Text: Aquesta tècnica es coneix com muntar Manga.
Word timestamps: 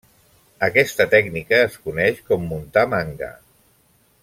Aquesta 0.67 1.05
tècnica 1.11 1.59
es 1.67 1.77
coneix 1.89 2.23
com 2.31 2.49
muntar 2.55 2.87
Manga. 2.95 3.31